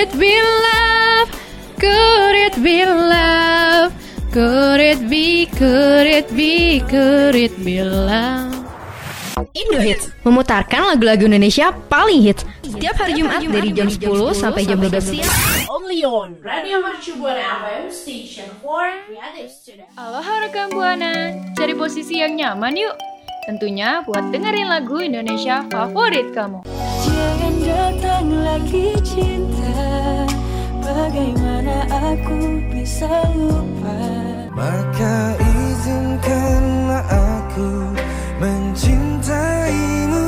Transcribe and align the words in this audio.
it 0.00 0.12
be 0.16 0.32
love? 0.40 1.28
Could 1.76 2.36
it 2.36 2.56
be 2.64 2.88
love? 2.88 3.92
Could 4.32 4.80
it 4.80 5.00
be, 5.10 5.44
could 5.44 6.08
it 6.08 6.32
be, 6.32 6.80
could 6.88 7.36
it 7.36 7.52
be 7.60 7.84
love? 7.84 8.56
Indo 9.52 9.80
Hits 9.82 10.08
memutarkan 10.24 10.94
lagu-lagu 10.94 11.26
Indonesia 11.26 11.72
paling 11.88 12.22
hits 12.22 12.44
setiap 12.60 13.02
hari 13.02 13.18
Jumat 13.18 13.40
dari 13.40 13.72
jam 13.72 13.88
10 13.88 14.00
sampai 14.36 14.62
jam 14.68 14.78
12 14.78 15.00
siang. 15.00 15.32
Only 15.66 16.04
on 16.06 16.38
Radio 16.44 16.78
Mercu 16.84 17.18
Buana 17.18 17.64
FM 17.64 17.88
Station 17.90 18.46
for 18.62 18.84
Creative 19.08 19.50
Student 19.50 19.90
Aloha 19.96 20.46
rekan 20.46 20.70
Buana, 20.70 21.34
cari 21.56 21.72
posisi 21.74 22.20
yang 22.20 22.36
nyaman 22.36 22.78
yuk. 22.78 22.94
Tentunya 23.48 24.04
buat 24.06 24.28
dengerin 24.30 24.68
lagu 24.70 25.02
Indonesia 25.02 25.66
favorit 25.72 26.30
kamu. 26.36 26.62
Datang 27.70 28.34
lagi 28.34 28.98
cinta. 29.06 29.78
Bagaimana 30.82 31.86
aku 31.86 32.66
bisa 32.74 33.06
lupa? 33.30 33.94
Maka 34.50 35.38
izinkanlah 35.38 37.06
aku 37.06 37.94
mencintaimu. 38.42 40.26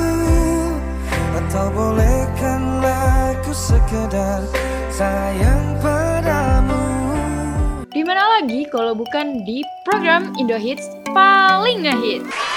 Atau 1.43 1.67
bolehkanlah 1.75 3.35
aku 3.35 3.51
sekedar 3.51 4.47
sayang 4.95 5.83
padamu. 5.83 6.79
Di 7.91 8.07
mana 8.07 8.39
lagi 8.39 8.71
kalau 8.71 8.95
bukan 8.95 9.43
di 9.43 9.67
program 9.83 10.31
Indo 10.39 10.55
Hits 10.63 10.87
paling 11.11 11.91
ngehits. 11.91 12.52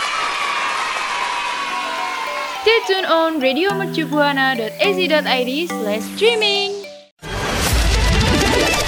Stay 2.66 2.82
tune 2.90 3.06
on 3.06 3.38
radiomercubuana.ac.id 3.38 5.52
slash 5.70 6.02
streaming. 6.18 6.74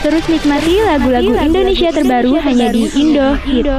Terus 0.02 0.26
nikmati 0.26 0.82
lagu-lagu 0.82 1.38
Indonesia 1.38 1.94
terbaru 1.94 2.42
hanya 2.42 2.74
di 2.74 2.90
Indo 2.98 3.38
Hit. 3.46 3.70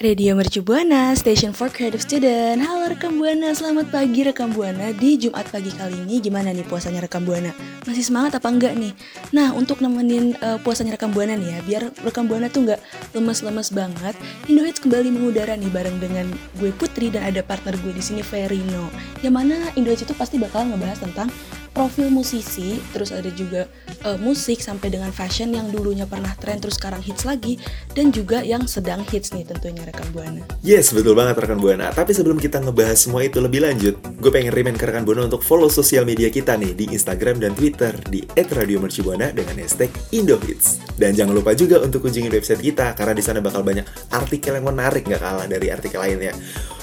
Radio 0.00 0.32
Mercu 0.32 0.64
Buana, 0.64 1.12
Station 1.12 1.52
for 1.52 1.68
Creative 1.68 2.00
Student. 2.00 2.64
Halo 2.64 2.88
rekam 2.88 3.20
Buana, 3.20 3.52
selamat 3.52 3.92
pagi 3.92 4.24
rekam 4.24 4.48
Buana. 4.48 4.96
Di 4.96 5.20
Jumat 5.20 5.44
pagi 5.52 5.68
kali 5.68 5.92
ini 6.08 6.24
gimana 6.24 6.56
nih 6.56 6.64
puasanya 6.64 7.04
rekam 7.04 7.20
Buana? 7.28 7.52
Masih 7.84 8.08
semangat 8.08 8.40
apa 8.40 8.48
enggak 8.48 8.80
nih? 8.80 8.96
Nah, 9.36 9.52
untuk 9.52 9.84
nemenin 9.84 10.40
uh, 10.40 10.56
puasanya 10.64 10.96
rekam 10.96 11.12
Buana 11.12 11.36
nih 11.36 11.52
ya, 11.52 11.58
biar 11.68 11.82
rekam 12.00 12.24
Buana 12.24 12.48
tuh 12.48 12.64
nggak 12.64 12.80
lemes-lemes 13.12 13.76
banget. 13.76 14.16
Indo 14.48 14.64
Hits 14.64 14.80
kembali 14.80 15.12
mengudara 15.12 15.52
nih 15.52 15.68
bareng 15.68 16.00
dengan 16.00 16.32
gue 16.56 16.72
Putri 16.80 17.12
dan 17.12 17.28
ada 17.28 17.44
partner 17.44 17.76
gue 17.84 17.92
di 17.92 18.00
sini 18.00 18.24
Verino. 18.24 18.88
Yang 19.20 19.34
mana 19.36 19.68
Indo 19.76 19.92
Hits 19.92 20.08
itu 20.08 20.16
pasti 20.16 20.40
bakal 20.40 20.64
ngebahas 20.64 20.96
tentang 20.96 21.28
profil 21.72 22.10
musisi, 22.10 22.82
terus 22.90 23.14
ada 23.14 23.30
juga 23.32 23.70
uh, 24.02 24.18
musik 24.18 24.58
sampai 24.58 24.90
dengan 24.90 25.14
fashion 25.14 25.54
yang 25.54 25.70
dulunya 25.70 26.06
pernah 26.06 26.34
tren 26.36 26.58
terus 26.58 26.76
sekarang 26.76 27.00
hits 27.02 27.24
lagi 27.24 27.58
dan 27.94 28.10
juga 28.10 28.42
yang 28.42 28.66
sedang 28.66 29.06
hits 29.06 29.32
nih 29.32 29.46
tentunya 29.46 29.86
rekan 29.86 30.10
Buana. 30.10 30.42
Yes, 30.60 30.90
betul 30.90 31.14
banget 31.14 31.38
rekan 31.38 31.62
Buana. 31.62 31.94
Tapi 31.94 32.12
sebelum 32.12 32.42
kita 32.42 32.58
ngebahas 32.60 32.98
semua 32.98 33.22
itu 33.22 33.38
lebih 33.38 33.62
lanjut, 33.62 33.94
gue 33.98 34.30
pengen 34.30 34.52
remind 34.52 34.76
ke 34.76 34.90
rekan 34.90 35.06
Buana 35.06 35.30
untuk 35.30 35.46
follow 35.46 35.70
sosial 35.70 36.04
media 36.04 36.28
kita 36.28 36.58
nih 36.58 36.74
di 36.74 36.90
Instagram 36.90 37.38
dan 37.38 37.54
Twitter 37.54 37.94
di 38.10 38.26
@radiomercubuana 38.34 39.30
dengan 39.30 39.62
hashtag 39.62 39.94
Indohits. 40.10 40.82
Dan 40.98 41.14
jangan 41.16 41.32
lupa 41.32 41.56
juga 41.56 41.80
untuk 41.80 42.04
kunjungi 42.04 42.28
website 42.28 42.60
kita 42.60 42.92
karena 42.98 43.14
di 43.16 43.24
sana 43.24 43.40
bakal 43.40 43.62
banyak 43.62 43.86
artikel 44.12 44.54
yang 44.58 44.66
menarik 44.66 45.06
nggak 45.06 45.22
kalah 45.22 45.46
dari 45.46 45.70
artikel 45.70 46.02
lainnya. 46.02 46.34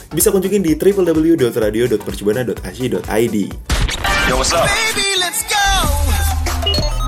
Bisa 0.07 0.31
kunjungin 0.31 0.63
di 0.63 0.79
www.radio.mercubuana.ac.id. 0.79 3.76
Yo, 4.27 4.37
what's 4.37 4.51
up? 4.53 4.67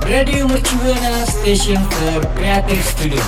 Radio 0.06 0.48
Mercubuana 0.48 1.26
Station 1.28 1.78
for 1.92 2.26
Creative 2.36 2.84
Studio 2.84 3.24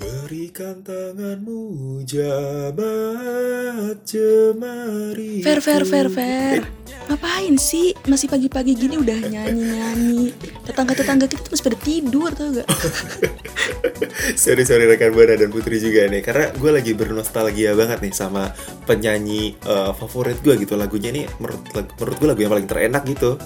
Berikan 0.00 0.80
tanganmu 0.86 1.60
jabat 2.06 3.98
jemari 4.06 5.42
Fair, 5.42 5.60
fair, 5.60 5.84
fair, 5.84 6.08
fair. 6.08 6.77
Ngapain 7.08 7.56
sih? 7.56 7.96
Masih 8.04 8.28
pagi-pagi 8.28 8.76
gini 8.76 9.00
udah 9.00 9.18
nyanyi-nyanyi. 9.32 10.36
Tetangga-tetangga 10.68 11.24
kita 11.24 11.40
tuh 11.40 11.52
masih 11.56 11.64
pada 11.64 11.78
tidur 11.80 12.30
tau 12.36 12.48
gak? 12.52 12.68
sorry 14.42 14.64
sorry 14.64 14.84
rekan 14.84 15.12
Buana 15.12 15.36
dan 15.36 15.48
Putri 15.52 15.80
juga 15.80 16.08
nih 16.08 16.20
karena 16.20 16.52
gue 16.52 16.70
lagi 16.70 16.92
bernostalgia 16.92 17.72
banget 17.76 17.98
nih 18.04 18.14
sama 18.14 18.52
penyanyi 18.84 19.56
eh, 19.56 19.92
favorit 19.96 20.38
gue 20.44 20.54
gitu 20.60 20.76
lagunya 20.76 21.12
nih 21.12 21.24
menurut 21.40 21.60
menurut 21.74 22.16
gue 22.20 22.28
lagu 22.28 22.40
yang 22.44 22.52
paling 22.52 22.68
terenak 22.68 23.02
gitu 23.08 23.40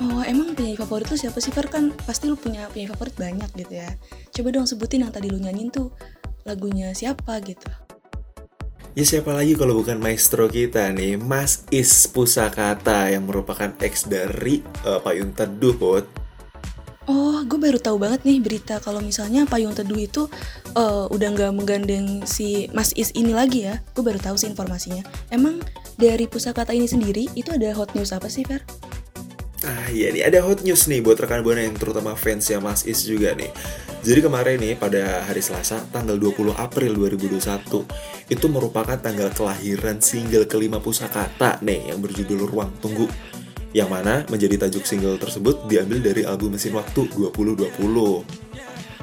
Oh 0.00 0.24
emang 0.24 0.56
penyanyi 0.56 0.80
favorit 0.80 1.12
lu 1.12 1.16
siapa 1.20 1.44
sih 1.44 1.52
Fer? 1.52 1.68
Kan 1.68 1.92
pasti 2.08 2.24
lu 2.24 2.32
punya 2.32 2.64
penyanyi 2.72 2.88
favorit 2.96 3.12
banyak 3.20 3.52
gitu 3.52 3.84
ya. 3.84 3.88
Coba 4.32 4.48
dong 4.48 4.64
sebutin 4.64 5.04
yang 5.04 5.12
tadi 5.12 5.28
lu 5.28 5.36
nyanyiin 5.36 5.68
tuh 5.68 5.92
lagunya 6.48 6.96
siapa 6.96 7.36
gitu. 7.44 7.68
Ya 8.98 9.04
siapa 9.06 9.30
lagi 9.30 9.54
kalau 9.54 9.78
bukan 9.78 10.02
maestro 10.02 10.50
kita 10.50 10.90
nih 10.90 11.14
Mas 11.14 11.62
Is 11.70 12.10
Pusakata 12.10 13.06
yang 13.06 13.30
merupakan 13.30 13.70
ex 13.78 14.10
dari 14.10 14.66
eh, 14.82 15.00
Payung 15.00 15.30
Teduh 15.34 15.76
Put 15.78 16.06
Oh, 17.10 17.42
gue 17.42 17.58
baru 17.58 17.82
tahu 17.82 17.98
banget 17.98 18.22
nih 18.22 18.38
berita 18.38 18.78
kalau 18.78 19.02
misalnya 19.02 19.42
Payung 19.42 19.74
Teduh 19.74 19.98
itu 19.98 20.30
eh, 20.78 21.06
udah 21.10 21.28
nggak 21.34 21.52
menggandeng 21.54 22.22
si 22.22 22.70
Mas 22.70 22.94
Is 22.94 23.10
ini 23.18 23.34
lagi 23.34 23.66
ya. 23.66 23.82
Gue 23.98 24.06
baru 24.06 24.22
tahu 24.22 24.38
sih 24.38 24.46
informasinya. 24.46 25.02
Emang 25.26 25.58
dari 25.98 26.30
pusakata 26.30 26.70
ini 26.70 26.86
sendiri 26.86 27.26
itu 27.34 27.50
ada 27.50 27.74
hot 27.74 27.98
news 27.98 28.14
apa 28.14 28.30
sih, 28.30 28.46
Fer? 28.46 28.62
Ah 29.60 29.92
iya 29.92 30.08
nih 30.08 30.24
ada 30.24 30.40
hot 30.40 30.64
news 30.64 30.88
nih 30.88 31.04
buat 31.04 31.20
rekan 31.20 31.44
buana 31.44 31.60
yang 31.60 31.76
terutama 31.76 32.16
fans 32.16 32.48
ya 32.48 32.64
Mas 32.64 32.88
Is 32.88 33.04
juga 33.04 33.36
nih. 33.36 33.52
Jadi 34.00 34.24
kemarin 34.24 34.56
nih 34.56 34.72
pada 34.80 35.20
hari 35.28 35.44
Selasa 35.44 35.84
tanggal 35.92 36.16
20 36.16 36.56
April 36.56 36.96
2021 36.96 37.84
itu 38.32 38.46
merupakan 38.48 38.96
tanggal 38.96 39.28
kelahiran 39.28 40.00
single 40.00 40.48
kelima 40.48 40.80
Pusakata 40.80 41.60
nih 41.60 41.92
yang 41.92 42.00
berjudul 42.00 42.48
Ruang 42.48 42.72
Tunggu. 42.80 43.04
Yang 43.76 43.88
mana 43.92 44.24
menjadi 44.32 44.64
tajuk 44.64 44.88
single 44.88 45.20
tersebut 45.20 45.68
diambil 45.68 46.00
dari 46.00 46.24
album 46.24 46.56
Mesin 46.56 46.72
Waktu 46.72 47.12
2020. 47.12 47.68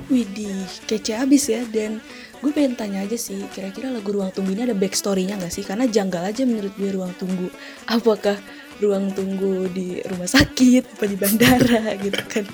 Widih, 0.09 0.65
kece 0.89 1.13
abis 1.21 1.53
ya 1.53 1.61
dan 1.69 2.01
gue 2.41 2.49
pengen 2.49 2.73
tanya 2.73 3.05
aja 3.05 3.13
sih 3.13 3.45
kira-kira 3.53 3.93
lagu 3.93 4.09
Ruang 4.09 4.33
Tunggu 4.33 4.57
ini 4.57 4.65
ada 4.65 4.73
backstory-nya 4.73 5.37
nggak 5.37 5.53
sih? 5.53 5.61
Karena 5.61 5.85
janggal 5.85 6.33
aja 6.33 6.41
menurut 6.49 6.73
gue 6.73 6.89
Ruang 6.89 7.13
Tunggu. 7.21 7.53
Apakah 7.85 8.41
ruang 8.77 9.09
tunggu 9.13 9.65
di 9.73 10.01
rumah 10.05 10.29
sakit 10.29 10.97
apa 10.97 11.05
di 11.09 11.17
bandara 11.17 11.81
gitu 12.05 12.23
kan? 12.29 12.45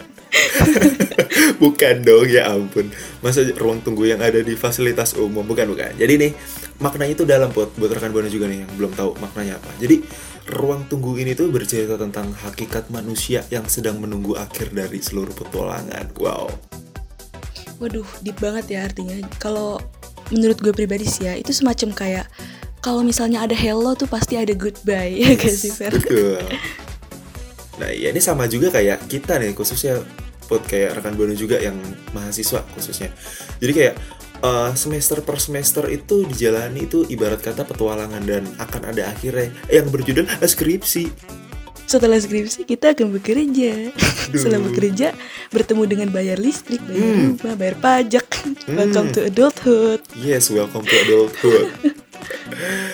bukan 1.64 1.96
dong 2.02 2.28
ya 2.28 2.50
ampun. 2.50 2.90
Masa 3.22 3.46
ruang 3.60 3.84
tunggu 3.84 4.10
yang 4.10 4.22
ada 4.24 4.40
di 4.42 4.58
fasilitas 4.58 5.14
umum? 5.20 5.46
Bukan 5.46 5.70
bukan. 5.70 5.94
Jadi 6.00 6.14
nih 6.18 6.32
maknanya 6.82 7.14
itu 7.14 7.24
dalam 7.28 7.54
buat 7.54 7.76
buat 7.78 7.92
rekan 7.94 8.10
buana 8.10 8.32
juga 8.32 8.50
nih 8.50 8.66
yang 8.66 8.72
belum 8.80 8.92
tahu 8.98 9.20
maknanya 9.22 9.60
apa. 9.62 9.72
Jadi 9.78 10.04
ruang 10.50 10.88
tunggu 10.92 11.16
ini 11.16 11.38
tuh 11.38 11.48
bercerita 11.54 11.96
tentang 11.96 12.36
hakikat 12.36 12.92
manusia 12.92 13.48
yang 13.48 13.64
sedang 13.72 14.00
menunggu 14.02 14.36
akhir 14.36 14.76
dari 14.76 15.00
seluruh 15.00 15.32
petualangan. 15.32 16.12
Wow. 16.20 16.52
Waduh, 17.80 18.08
deep 18.24 18.40
banget 18.40 18.80
ya 18.80 18.80
artinya. 18.88 19.20
Kalau 19.40 19.80
menurut 20.32 20.60
gue 20.60 20.74
pribadi 20.76 21.08
sih 21.08 21.28
ya, 21.28 21.34
itu 21.36 21.52
semacam 21.52 21.90
kayak 21.92 22.26
kalau 22.84 23.00
misalnya 23.02 23.48
ada 23.48 23.56
hello 23.56 23.96
tuh 23.96 24.12
pasti 24.12 24.36
ada 24.36 24.52
goodbye 24.52 25.16
ya 25.24 25.40
gak 25.40 25.56
sih 25.56 25.72
Fer? 25.72 25.96
betul 25.96 26.44
nah 27.80 27.90
ya 27.90 28.12
ini 28.14 28.22
sama 28.22 28.46
juga 28.46 28.70
kayak 28.70 29.08
kita 29.10 29.40
nih 29.42 29.56
khususnya 29.56 30.04
buat 30.52 30.62
kayak 30.68 31.00
rekan 31.00 31.16
buana 31.16 31.34
juga 31.34 31.58
yang 31.58 31.80
mahasiswa 32.12 32.62
khususnya 32.76 33.10
jadi 33.58 33.72
kayak 33.72 33.96
uh, 34.44 34.72
semester 34.76 35.24
per 35.24 35.40
semester 35.40 35.88
itu 35.90 36.28
dijalani 36.28 36.86
itu 36.86 37.08
ibarat 37.08 37.40
kata 37.42 37.64
petualangan 37.66 38.22
dan 38.28 38.44
akan 38.60 38.94
ada 38.94 39.10
akhirnya 39.10 39.50
yang 39.72 39.88
berjudul 39.90 40.28
skripsi 40.44 41.08
Setelah 41.84 42.16
skripsi 42.16 42.64
kita 42.64 42.96
akan 42.96 43.12
bekerja. 43.12 43.92
Setelah 44.32 44.64
bekerja 44.64 45.12
bertemu 45.52 45.84
dengan 45.84 46.08
bayar 46.10 46.40
listrik, 46.40 46.80
bayar 46.88 47.06
Hmm. 47.06 47.36
rumah, 47.38 47.56
bayar 47.60 47.76
pajak. 47.78 48.24
Hmm. 48.66 48.80
Welcome 48.80 49.12
to 49.14 49.28
adulthood. 49.28 50.00
Yes, 50.16 50.48
welcome 50.48 50.88
to 50.88 50.96
adulthood. 51.04 51.93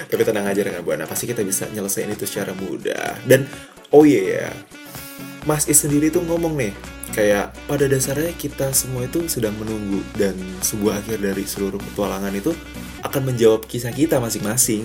Tapi 0.07 0.21
tenang 0.25 0.47
aja 0.47 0.61
dengan 0.61 0.81
Buana, 0.81 1.05
pasti 1.05 1.29
kita 1.29 1.43
bisa 1.43 1.67
nyelesain 1.69 2.09
itu 2.09 2.25
secara 2.25 2.55
mudah. 2.55 3.19
Dan 3.25 3.45
oh 3.93 4.03
iya 4.05 4.21
ya, 4.45 4.49
Mas 5.47 5.65
Is 5.67 5.81
sendiri 5.81 6.11
tuh 6.13 6.25
ngomong 6.25 6.55
nih, 6.59 6.73
kayak 7.15 7.55
pada 7.65 7.85
dasarnya 7.89 8.33
kita 8.37 8.69
semua 8.75 9.07
itu 9.07 9.25
sedang 9.25 9.55
menunggu 9.57 10.03
dan 10.19 10.35
sebuah 10.61 11.01
akhir 11.01 11.19
dari 11.23 11.43
seluruh 11.47 11.79
petualangan 11.93 12.33
itu 12.35 12.51
akan 13.01 13.33
menjawab 13.33 13.63
kisah 13.65 13.95
kita 13.95 14.19
masing-masing. 14.19 14.83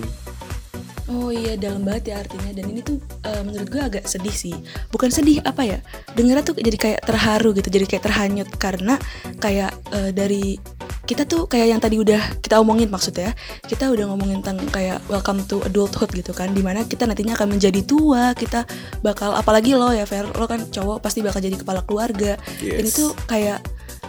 Oh 1.05 1.29
iya 1.29 1.53
dalam 1.53 1.85
banget 1.85 2.09
ya 2.09 2.15
artinya. 2.25 2.49
Dan 2.49 2.65
ini 2.73 2.81
tuh 2.81 2.97
uh, 3.29 3.45
menurut 3.45 3.69
gue 3.69 3.77
agak 3.77 4.09
sedih 4.09 4.33
sih. 4.33 4.57
Bukan 4.89 5.13
sedih 5.13 5.37
apa 5.45 5.61
ya? 5.61 5.77
Dengarnya 6.17 6.41
tuh 6.41 6.57
jadi 6.57 6.77
kayak 6.81 7.05
terharu 7.05 7.53
gitu 7.53 7.69
jadi 7.69 7.85
kayak 7.85 8.03
terhanyut. 8.09 8.49
Karena 8.57 8.97
kayak 9.37 9.69
uh, 9.93 10.09
dari 10.09 10.57
kita 11.05 11.23
tuh 11.29 11.45
kayak 11.45 11.67
yang 11.69 11.81
tadi 11.81 12.01
udah 12.01 12.41
kita 12.41 12.57
omongin 12.57 12.89
maksudnya 12.89 13.31
kita 13.69 13.93
udah 13.93 14.09
ngomongin 14.09 14.41
tentang 14.41 14.65
kayak 14.73 14.97
welcome 15.05 15.41
to 15.45 15.61
adulthood 15.63 16.09
gitu 16.11 16.33
kan 16.33 16.49
di 16.51 16.65
mana 16.65 16.81
kita 16.83 17.05
nantinya 17.05 17.37
akan 17.37 17.57
menjadi 17.57 17.81
tua 17.85 18.33
kita 18.33 18.65
bakal 19.05 19.37
apalagi 19.37 19.77
lo 19.77 19.93
ya 19.93 20.09
Fer 20.09 20.25
lo 20.25 20.45
kan 20.49 20.65
cowok 20.65 21.05
pasti 21.05 21.21
bakal 21.21 21.39
jadi 21.45 21.61
kepala 21.61 21.85
keluarga 21.85 22.41
yes. 22.59 22.81
dan 22.81 22.83
itu 22.83 23.05
kayak 23.29 23.59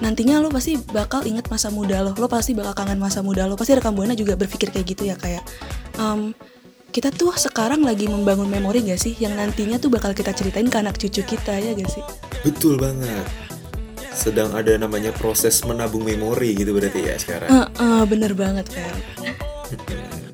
nantinya 0.00 0.40
lo 0.40 0.48
pasti 0.48 0.80
bakal 0.92 1.24
inget 1.28 1.48
masa 1.52 1.68
muda 1.68 2.00
lo 2.00 2.12
lo 2.16 2.26
pasti 2.28 2.56
bakal 2.56 2.72
kangen 2.72 3.00
masa 3.00 3.20
muda 3.20 3.44
lo 3.44 3.60
pasti 3.60 3.76
rekam 3.76 3.92
buana 3.92 4.16
juga 4.16 4.36
berpikir 4.36 4.72
kayak 4.72 4.86
gitu 4.88 5.08
ya 5.08 5.16
kayak 5.20 5.44
um, 6.00 6.32
kita 6.96 7.12
tuh 7.12 7.28
sekarang 7.36 7.84
lagi 7.84 8.08
membangun 8.08 8.48
memori 8.48 8.80
gak 8.80 8.96
sih 8.96 9.12
yang 9.20 9.36
nantinya 9.36 9.76
tuh 9.76 9.92
bakal 9.92 10.16
kita 10.16 10.32
ceritain 10.32 10.64
ke 10.64 10.80
anak 10.80 10.96
cucu 10.96 11.20
kita 11.28 11.52
ya 11.60 11.76
gak 11.76 11.92
sih? 11.92 12.00
Betul 12.40 12.80
banget. 12.80 13.45
Sedang 14.16 14.56
ada 14.56 14.72
namanya 14.80 15.12
proses 15.12 15.60
menabung 15.68 16.00
memori 16.02 16.56
gitu 16.56 16.72
berarti 16.72 17.04
ya 17.04 17.14
sekarang. 17.20 17.48
Uh, 17.52 17.68
uh, 17.76 18.02
bener 18.08 18.32
banget 18.32 18.64
kan. 18.72 18.96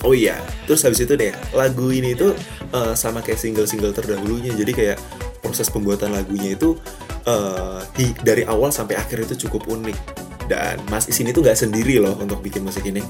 oh 0.06 0.14
iya, 0.14 0.38
terus 0.70 0.87
habis 0.87 1.02
itu 1.02 1.19
deh 1.19 1.34
lagu 1.50 1.90
ini 1.90 2.14
tuh 2.14 2.38
uh, 2.70 2.94
sama 2.94 3.19
kayak 3.19 3.43
single-single 3.43 3.90
terdahulunya. 3.90 4.55
Jadi 4.55 4.73
kayak 4.73 4.99
proses 5.43 5.67
pembuatan 5.67 6.14
lagunya 6.14 6.55
itu 6.55 6.79
uh, 7.26 7.82
di, 7.99 8.14
dari 8.23 8.46
awal 8.46 8.70
sampai 8.70 8.94
akhir 8.94 9.26
itu 9.26 9.50
cukup 9.50 9.67
unik. 9.67 9.99
Dan 10.46 10.79
Mas 10.87 11.11
Is 11.11 11.19
ini 11.19 11.34
tuh 11.34 11.43
nggak 11.43 11.58
sendiri 11.58 11.99
loh 11.99 12.14
untuk 12.19 12.38
bikin 12.38 12.62
musik 12.62 12.87
ini 12.87 13.02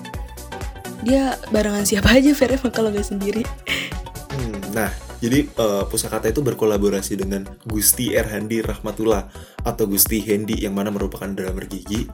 dia 1.02 1.34
barengan 1.50 1.82
siapa 1.82 2.14
aja 2.14 2.30
Fer 2.32 2.54
emang 2.54 2.70
kalau 2.70 2.94
gak 2.94 3.06
sendiri 3.06 3.42
hmm, 4.32 4.72
nah 4.72 4.88
jadi 5.22 5.46
uh, 5.62 5.86
Pusakata 5.86 6.26
itu 6.26 6.42
berkolaborasi 6.42 7.22
dengan 7.22 7.46
Gusti 7.62 8.10
Erhandi 8.10 8.58
Rahmatullah 8.58 9.30
atau 9.62 9.86
Gusti 9.86 10.18
Hendi 10.18 10.66
yang 10.66 10.74
mana 10.74 10.90
merupakan 10.90 11.30
drummer 11.30 11.70
gigi 11.70 12.10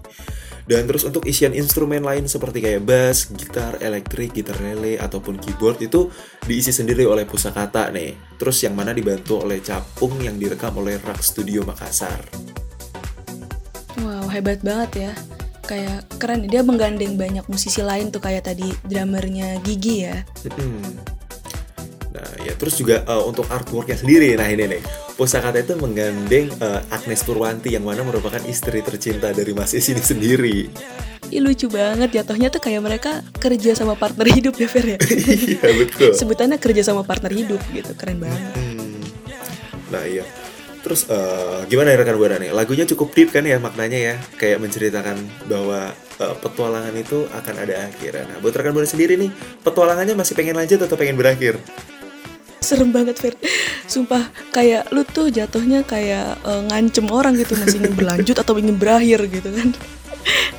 dan 0.68 0.84
terus 0.84 1.08
untuk 1.08 1.24
isian 1.24 1.56
instrumen 1.56 2.04
lain 2.04 2.28
seperti 2.28 2.60
kayak 2.60 2.84
bass, 2.84 3.32
gitar, 3.32 3.80
elektrik, 3.80 4.36
gitar 4.36 4.60
lele, 4.60 5.00
ataupun 5.00 5.40
keyboard 5.40 5.80
itu 5.80 6.12
diisi 6.44 6.76
sendiri 6.76 7.08
oleh 7.08 7.24
Pusakata 7.24 7.88
nih. 7.88 8.36
Terus 8.36 8.60
yang 8.68 8.76
mana 8.76 8.92
dibantu 8.92 9.40
oleh 9.40 9.64
Capung 9.64 10.20
yang 10.20 10.36
direkam 10.36 10.76
oleh 10.76 11.00
Rak 11.00 11.24
Studio 11.24 11.64
Makassar. 11.64 12.20
Wow, 13.96 14.28
hebat 14.28 14.60
banget 14.60 15.08
ya 15.08 15.12
kayak 15.68 16.08
keren 16.16 16.48
dia 16.48 16.64
menggandeng 16.64 17.20
banyak 17.20 17.44
musisi 17.44 17.84
lain 17.84 18.08
tuh 18.08 18.24
kayak 18.24 18.48
tadi 18.48 18.68
drummernya 18.88 19.60
Gigi 19.64 20.04
ya. 20.04 20.24
Hmm. 20.52 21.17
Ya 22.48 22.56
terus 22.56 22.80
juga 22.80 23.04
uh, 23.04 23.28
untuk 23.28 23.44
artworknya 23.52 24.00
sendiri 24.00 24.32
nah 24.40 24.48
ini 24.48 24.64
nih 24.64 24.82
Pusakata 25.20 25.60
itu 25.60 25.76
menggandeng 25.76 26.48
uh, 26.62 26.80
Agnes 26.88 27.20
Purwanti 27.26 27.74
yang 27.74 27.84
mana 27.84 28.00
merupakan 28.06 28.40
istri 28.48 28.80
tercinta 28.80 29.34
dari 29.34 29.50
Mas 29.50 29.74
Is 29.74 29.90
ini 29.90 29.98
sendiri. 29.98 30.56
Ih 31.28 31.42
lucu 31.44 31.66
banget 31.68 32.22
jatuhnya 32.22 32.48
tuh 32.48 32.62
kayak 32.62 32.80
mereka 32.80 33.26
kerja 33.36 33.74
sama 33.74 33.98
partner 33.98 34.30
hidup 34.30 34.54
ya 34.56 34.70
Fer 34.70 34.94
ya. 34.94 34.98
iya 35.58 35.70
betul. 35.74 36.14
Sebutannya 36.14 36.56
kerja 36.62 36.86
sama 36.86 37.02
partner 37.02 37.34
hidup 37.34 37.60
gitu 37.74 37.92
keren 37.98 38.22
banget. 38.22 38.54
Hmm. 38.56 39.02
Nah 39.90 40.06
iya 40.06 40.22
Terus 40.88 41.10
uh, 41.10 41.66
gimana 41.66 41.92
ya 41.92 42.00
rekan 42.00 42.16
buana 42.16 42.38
nih? 42.38 42.54
Lagunya 42.54 42.86
cukup 42.86 43.10
deep 43.12 43.34
kan 43.34 43.42
ya 43.42 43.58
maknanya 43.58 43.98
ya, 43.98 44.14
kayak 44.38 44.62
menceritakan 44.62 45.18
bahwa 45.50 45.92
uh, 46.22 46.34
petualangan 46.38 46.94
itu 46.94 47.26
akan 47.28 47.54
ada 47.58 47.90
akhir. 47.90 48.24
Nah, 48.24 48.38
buat 48.38 48.54
rekan 48.54 48.70
buana 48.70 48.86
sendiri 48.86 49.18
nih, 49.18 49.30
petualangannya 49.66 50.14
masih 50.14 50.38
pengen 50.38 50.54
lanjut 50.54 50.78
atau 50.78 50.94
pengen 50.94 51.18
berakhir? 51.18 51.58
Serem 52.68 52.92
banget 52.92 53.16
Fer. 53.16 53.34
Sumpah 53.88 54.28
kayak 54.52 54.92
lu 54.92 55.00
tuh 55.08 55.32
jatuhnya 55.32 55.88
kayak 55.88 56.36
uh, 56.44 56.68
ngancem 56.68 57.08
orang 57.08 57.32
gitu 57.40 57.56
Masih 57.56 57.80
ingin 57.80 57.96
berlanjut 57.96 58.36
atau 58.36 58.60
ingin 58.60 58.76
berakhir 58.76 59.24
gitu 59.32 59.48
kan. 59.48 59.72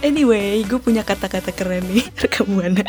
Anyway 0.01 0.65
gue 0.65 0.81
punya 0.81 1.05
kata-kata 1.05 1.53
keren 1.53 1.85
nih 1.93 2.01
rekam 2.25 2.49
buana 2.49 2.81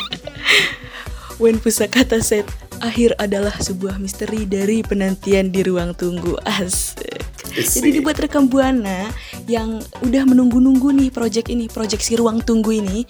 When 1.37 1.61
pusakata 1.61 2.17
said 2.21 2.49
akhir 2.81 3.13
adalah 3.21 3.53
sebuah 3.61 4.01
misteri 4.01 4.49
dari 4.49 4.81
penantian 4.81 5.53
di 5.53 5.61
ruang 5.61 5.93
tunggu. 5.93 6.37
Asik. 6.41 7.21
Jadi 7.51 7.99
dibuat 7.99 8.17
rekam 8.21 8.45
buana 8.45 9.09
yang 9.49 9.81
udah 10.05 10.23
menunggu-nunggu 10.23 10.93
nih 10.95 11.09
project 11.09 11.49
ini, 11.49 11.65
project 11.65 12.05
si 12.05 12.13
ruang 12.17 12.41
tunggu 12.41 12.77
ini. 12.77 13.03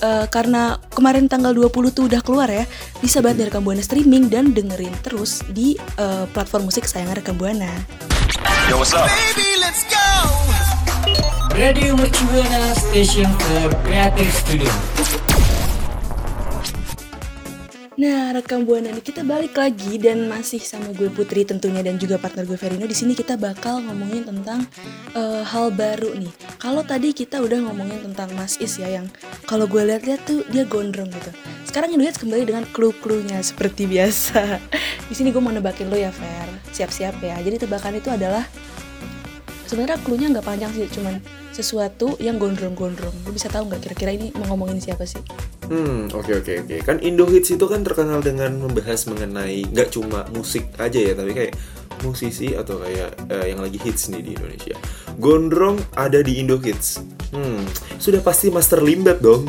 Uh, 0.00 0.24
karena 0.32 0.80
kemarin 0.96 1.28
tanggal 1.28 1.52
20 1.52 1.92
tuh 1.92 2.08
udah 2.08 2.24
keluar 2.24 2.48
ya 2.48 2.64
Bisa 3.04 3.20
banget 3.20 3.36
di 3.36 3.44
Rekam 3.52 3.68
Buana 3.68 3.84
streaming 3.84 4.32
dan 4.32 4.56
dengerin 4.56 4.96
terus 5.04 5.44
di 5.52 5.76
uh, 6.00 6.24
platform 6.32 6.72
musik 6.72 6.88
sayangan 6.88 7.20
Rekam 7.20 7.36
Buana 7.36 7.68
Yo 8.72 8.80
what's 8.80 8.96
up? 8.96 9.12
Baby, 9.12 9.60
let's 9.60 9.84
go! 9.92 10.08
Radio 11.52 11.92
Mercubuana 11.98 12.72
Station 12.72 13.28
for 13.36 13.76
Creative 13.84 14.32
Studio 14.32 14.72
Nah, 18.00 18.32
rekam 18.32 18.64
buana 18.64 18.88
nih 18.96 19.04
kita 19.04 19.20
balik 19.28 19.60
lagi 19.60 20.00
dan 20.00 20.24
masih 20.24 20.56
sama 20.56 20.88
gue 20.96 21.12
Putri 21.12 21.44
tentunya 21.44 21.84
dan 21.84 22.00
juga 22.00 22.16
partner 22.16 22.48
gue 22.48 22.56
Verino. 22.56 22.88
Di 22.88 22.96
sini 22.96 23.12
kita 23.12 23.36
bakal 23.36 23.84
ngomongin 23.84 24.24
tentang 24.24 24.64
uh, 25.12 25.44
hal 25.44 25.68
baru 25.68 26.16
nih. 26.16 26.32
Kalau 26.56 26.80
tadi 26.80 27.12
kita 27.12 27.44
udah 27.44 27.60
ngomongin 27.60 28.00
tentang 28.00 28.32
Mas 28.32 28.56
Is 28.56 28.80
ya 28.80 28.88
yang 28.88 29.04
kalau 29.44 29.68
gue 29.68 29.84
lihat-lihat 29.84 30.24
tuh 30.24 30.40
dia 30.48 30.64
gondrong 30.64 31.12
gitu. 31.12 31.28
Sekarang 31.68 31.92
Indohits 31.92 32.16
kembali 32.16 32.48
dengan 32.48 32.64
clue-cluenya 32.72 33.36
seperti 33.44 33.84
biasa. 33.84 34.56
Di 35.12 35.14
sini 35.14 35.28
gue 35.28 35.42
mau 35.44 35.52
nebakin 35.52 35.92
lo 35.92 36.00
ya, 36.00 36.08
Fer. 36.08 36.48
Siap-siap 36.72 37.20
ya. 37.20 37.36
Jadi 37.44 37.68
tebakan 37.68 38.00
itu 38.00 38.08
adalah 38.08 38.48
sebenarnya 39.70 40.02
clue-nya 40.02 40.34
nggak 40.34 40.46
panjang 40.46 40.74
sih, 40.74 40.90
cuman 40.90 41.22
sesuatu 41.54 42.18
yang 42.18 42.42
gondrong-gondrong. 42.42 43.14
Lo 43.22 43.30
bisa 43.30 43.46
tahu 43.46 43.70
nggak 43.70 43.86
kira-kira 43.86 44.10
ini 44.18 44.34
mau 44.34 44.50
ngomongin 44.50 44.82
siapa 44.82 45.06
sih? 45.06 45.22
Hmm, 45.70 46.10
oke 46.10 46.26
okay, 46.26 46.34
oke 46.34 46.42
okay, 46.42 46.54
oke. 46.58 46.66
Okay. 46.66 46.78
Kan 46.82 46.98
Indo 47.06 47.30
Hits 47.30 47.54
itu 47.54 47.62
kan 47.70 47.86
terkenal 47.86 48.18
dengan 48.18 48.58
membahas 48.58 49.06
mengenai 49.06 49.70
nggak 49.70 49.94
cuma 49.94 50.26
musik 50.34 50.66
aja 50.82 50.98
ya, 50.98 51.14
tapi 51.14 51.30
kayak 51.30 51.54
musisi 52.02 52.56
atau 52.56 52.80
kayak 52.80 53.12
uh, 53.28 53.44
yang 53.46 53.60
lagi 53.60 53.76
hits 53.78 54.08
nih 54.10 54.24
di 54.24 54.32
Indonesia. 54.34 54.74
Gondrong 55.20 55.78
ada 55.94 56.24
di 56.24 56.40
Indo 56.40 56.56
Hits. 56.58 56.98
Hmm, 57.30 57.62
sudah 58.02 58.18
pasti 58.24 58.50
Master 58.50 58.82
Limbat 58.82 59.22
dong. 59.22 59.46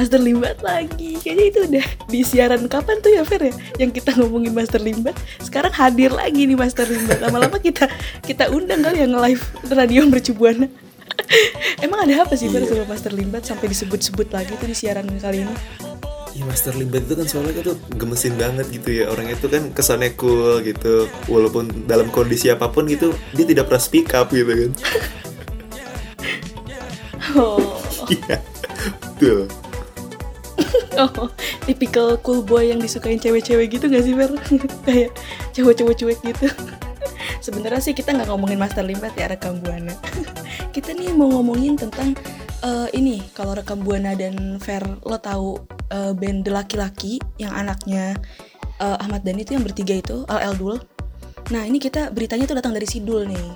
Master 0.00 0.16
Limbat 0.16 0.64
lagi. 0.64 1.20
Kayaknya 1.20 1.44
itu 1.44 1.58
udah 1.68 1.86
di 2.08 2.20
siaran 2.24 2.64
kapan 2.72 3.04
tuh 3.04 3.12
ya 3.12 3.20
Fer 3.20 3.52
ya? 3.52 3.54
Yang 3.76 4.00
kita 4.00 4.16
ngomongin 4.16 4.56
Master 4.56 4.80
Limbat. 4.80 5.12
Sekarang 5.44 5.68
hadir 5.76 6.08
lagi 6.08 6.48
nih 6.48 6.56
Master 6.56 6.88
Limbat. 6.88 7.20
Lama-lama 7.20 7.60
kita 7.60 7.84
kita 8.24 8.48
undang 8.48 8.80
kali 8.80 9.04
yang 9.04 9.12
live 9.12 9.44
radio 9.68 10.08
mercubuana 10.08 10.72
Emang 11.84 12.08
ada 12.08 12.24
apa 12.24 12.32
sih 12.32 12.48
iya. 12.48 12.64
sama 12.64 12.88
Master 12.88 13.12
Limbat 13.12 13.44
sampai 13.44 13.68
disebut-sebut 13.68 14.32
lagi 14.32 14.56
tuh 14.56 14.72
di 14.72 14.72
siaran 14.72 15.04
kali 15.20 15.44
ini? 15.44 15.54
Iya 16.32 16.48
Master 16.48 16.72
Limbat 16.80 17.04
itu 17.04 17.14
kan 17.20 17.26
soalnya 17.28 17.60
tuh 17.60 17.76
gemesin 17.92 18.40
banget 18.40 18.72
gitu 18.72 19.04
ya. 19.04 19.12
Orang 19.12 19.28
itu 19.28 19.52
kan 19.52 19.68
kesannya 19.76 20.16
cool 20.16 20.64
gitu. 20.64 21.12
Walaupun 21.28 21.84
dalam 21.84 22.08
kondisi 22.08 22.48
apa 22.48 22.72
pun 22.72 22.88
gitu 22.88 23.12
Dia 23.36 23.44
tidak 23.44 23.68
pernah 23.68 23.84
speak 23.84 24.16
up 24.16 24.32
gitu 24.32 24.48
kan. 24.48 24.72
Oh. 27.30 27.78
Iya. 28.10 28.42
Betul 29.14 29.46
Oh, 31.00 31.32
tipikal 31.66 32.20
cool 32.20 32.44
boy 32.44 32.68
yang 32.68 32.80
disukain 32.80 33.16
cewek-cewek 33.16 33.72
gitu 33.72 33.88
gak 33.88 34.04
sih 34.04 34.12
Fer? 34.12 34.32
Kayak 34.86 35.10
cowok-cowok 35.56 35.94
cuek 35.96 36.20
gitu. 36.28 36.46
Sebenarnya 37.44 37.80
sih 37.80 37.96
kita 37.96 38.12
nggak 38.12 38.28
ngomongin 38.28 38.60
Master 38.60 38.84
Limbat 38.84 39.16
ya 39.16 39.32
rekam 39.32 39.56
buana. 39.64 39.96
Kita 40.76 40.92
nih 40.92 41.16
mau 41.16 41.32
ngomongin 41.40 41.80
tentang 41.80 42.12
uh, 42.60 42.88
ini 42.92 43.24
kalau 43.32 43.56
rekam 43.56 43.80
buana 43.80 44.12
dan 44.12 44.60
Fer 44.60 44.84
lo 44.84 45.16
tahu 45.16 45.56
uh, 45.88 46.12
band 46.12 46.44
The 46.44 46.52
Laki-Laki 46.52 47.16
yang 47.40 47.56
anaknya 47.56 48.20
uh, 48.76 49.00
Ahmad 49.00 49.24
Dhani 49.24 49.48
itu 49.48 49.56
yang 49.56 49.64
bertiga 49.64 49.96
itu 49.96 50.28
Al 50.28 50.52
Eldul. 50.52 50.76
Nah 51.48 51.64
ini 51.64 51.80
kita 51.80 52.12
beritanya 52.12 52.44
tuh 52.44 52.60
datang 52.60 52.76
dari 52.76 52.84
Sidul 52.84 53.24
nih. 53.24 53.48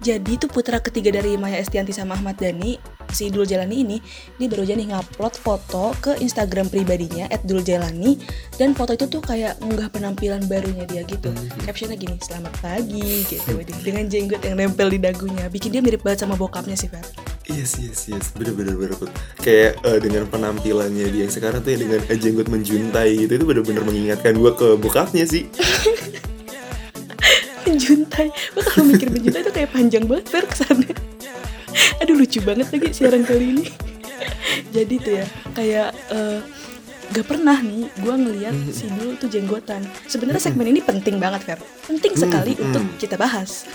Jadi 0.00 0.36
itu 0.40 0.46
putra 0.48 0.80
ketiga 0.80 1.12
dari 1.12 1.36
Maya 1.40 1.60
Estianti 1.60 1.92
sama 1.92 2.16
Ahmad 2.16 2.36
Dhani, 2.36 2.76
si 3.12 3.30
Dul 3.30 3.46
Jalani 3.46 3.82
ini, 3.82 3.96
dia 4.38 4.46
baru 4.46 4.64
aja 4.64 4.74
nih 4.74 4.88
ngupload 4.90 5.34
foto 5.38 5.92
ke 5.98 6.18
Instagram 6.22 6.70
pribadinya 6.70 7.26
@duljalani 7.44 8.18
dan 8.56 8.72
foto 8.72 8.94
itu 8.94 9.06
tuh 9.06 9.22
kayak 9.22 9.58
ngunggah 9.62 9.88
penampilan 9.92 10.44
barunya 10.46 10.86
dia 10.88 11.02
gitu. 11.04 11.30
Hmm. 11.30 11.62
Captionnya 11.66 11.98
gini, 11.98 12.16
"Selamat 12.22 12.54
pagi" 12.62 13.26
gitu 13.28 13.58
dengan 13.82 14.06
jenggot 14.06 14.42
yang 14.42 14.56
nempel 14.58 14.88
di 14.90 14.98
dagunya. 14.98 15.46
Bikin 15.52 15.74
dia 15.74 15.82
mirip 15.82 16.02
banget 16.02 16.26
sama 16.26 16.34
bokapnya 16.34 16.74
sih, 16.74 16.90
Fer. 16.90 17.04
Yes, 17.46 17.78
yes, 17.78 18.10
yes. 18.10 18.34
Bener-bener 18.34 18.74
bener. 18.74 18.98
bener. 18.98 19.14
Kayak 19.38 19.78
eh, 19.86 19.98
dengan 20.02 20.26
penampilannya 20.26 21.06
dia 21.14 21.22
yang 21.26 21.32
sekarang 21.32 21.62
tuh 21.62 21.70
ya 21.74 21.78
dengan 21.78 22.00
eh, 22.10 22.18
jenggot 22.18 22.50
menjuntai 22.50 23.10
gitu 23.22 23.32
itu 23.38 23.44
bener-bener 23.46 23.82
mengingatkan 23.86 24.34
gua 24.34 24.54
ke 24.58 24.74
bokapnya 24.74 25.22
sih. 25.22 25.46
menjuntai 27.66 28.28
gue 28.30 28.62
kalau 28.62 28.84
mikir 28.86 29.10
menjuntai 29.10 29.42
itu 29.42 29.52
kayak 29.52 29.70
panjang 29.74 30.04
banget 30.06 30.26
Fer 30.30 30.44
kesannya 30.46 30.94
aduh 32.00 32.16
lucu 32.16 32.40
banget 32.42 32.68
lagi 32.72 32.88
siaran 32.92 33.24
kali 33.24 33.44
ini. 33.56 33.64
Jadi 34.76 34.94
tuh 35.00 35.12
ya 35.22 35.26
kayak 35.52 35.88
eh, 36.12 36.40
gak 37.14 37.26
pernah 37.26 37.58
nih 37.62 37.86
gue 38.02 38.14
ngeliat 38.14 38.56
si 38.74 38.90
Dul 38.98 39.14
tuh 39.20 39.30
jenggotan. 39.30 39.82
Sebenarnya 40.10 40.42
segmen 40.42 40.70
ini 40.70 40.80
penting 40.82 41.22
banget 41.22 41.42
Fer. 41.46 41.60
Penting 41.86 42.18
sekali 42.18 42.52
Hmm, 42.56 42.66
untuk 42.70 42.84
kita 42.98 43.14
bahas. 43.14 43.66